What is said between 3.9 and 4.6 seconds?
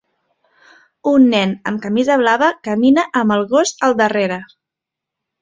al darrere.